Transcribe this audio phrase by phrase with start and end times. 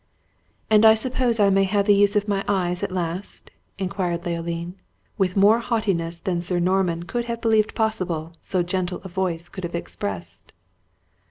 [0.67, 4.73] "And I suppose I may have the use of my eyes at last?" inquired Leoline,
[5.19, 9.63] with more haughtiness than Sir Norman could have believed possible so gentle a voice could
[9.63, 10.53] have expressed.